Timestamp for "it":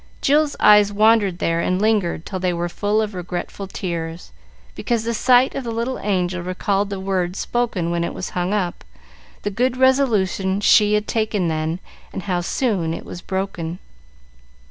8.03-8.11, 12.95-13.05